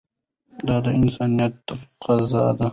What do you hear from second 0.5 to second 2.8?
دا د انسانیت تقاضا ده.